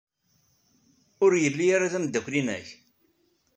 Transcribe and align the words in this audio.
Ur 1.23 1.31
yelli 1.43 1.67
ara 1.75 1.91
d 1.91 1.93
ameddakel-nnek? 1.97 2.67